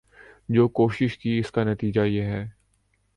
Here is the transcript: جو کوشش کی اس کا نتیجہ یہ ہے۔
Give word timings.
جو 0.49 0.67
کوشش 0.69 1.17
کی 1.17 1.37
اس 1.39 1.51
کا 1.51 1.63
نتیجہ 1.63 2.01
یہ 2.01 2.23
ہے۔ 2.23 2.43